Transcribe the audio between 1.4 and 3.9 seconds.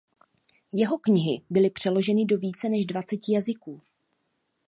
byly přeloženy do více než dvaceti jazyků.